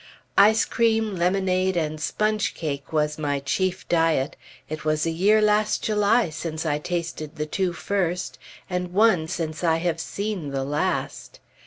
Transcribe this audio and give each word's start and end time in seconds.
Ice 0.39 0.65
cream, 0.65 1.15
lemonade, 1.15 1.77
and 1.77 2.01
sponge 2.01 2.55
cake 2.55 2.91
was 2.91 3.19
my 3.19 3.39
chief 3.39 3.87
diet; 3.87 4.35
it 4.67 4.83
was 4.83 5.05
a 5.05 5.11
year 5.11 5.39
last 5.43 5.83
July 5.83 6.31
since 6.31 6.65
I 6.65 6.79
tasted 6.79 7.35
the 7.35 7.45
two 7.45 7.71
first, 7.71 8.39
and 8.67 8.93
one 8.93 9.27
since 9.27 9.63
I 9.63 9.75
have 9.77 9.99
seen 9.99 10.49
the 10.49 10.63
last. 10.63 11.39